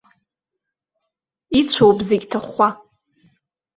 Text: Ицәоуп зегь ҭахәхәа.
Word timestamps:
Ицәоуп 1.59 1.99
зегь 2.07 2.25
ҭахәхәа. 2.31 2.69